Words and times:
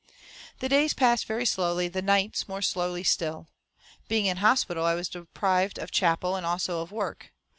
The 0.61 0.67
days 0.67 0.95
passed 0.95 1.27
very 1.27 1.45
slowly, 1.45 1.87
the 1.87 2.01
nights 2.01 2.47
more 2.47 2.63
slowly 2.63 3.03
still. 3.03 3.45
Being 4.07 4.25
in 4.25 4.37
hospital, 4.37 4.83
I 4.83 4.95
was 4.95 5.07
deprived 5.09 5.77
of 5.77 5.91
chapel, 5.91 6.35
and 6.35 6.43
also 6.43 6.81
of 6.81 6.91
work. 6.91 7.31